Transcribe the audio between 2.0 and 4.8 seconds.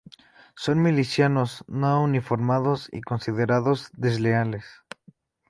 uniformados, y considerados desleales.